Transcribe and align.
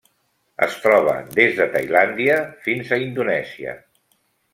Es 0.67 0.77
troba 0.85 1.11
des 1.39 1.53
de 1.59 1.67
Tailàndia 1.75 2.39
fins 2.69 2.89
a 2.91 2.99
Indonèsia. 3.05 3.77